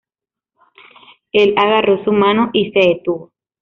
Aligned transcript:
Él 1.31 1.53
agarró 1.57 2.03
su 2.03 2.11
mano 2.11 2.49
y 2.53 2.71
se 2.71 2.79
detuvo. 2.79 3.33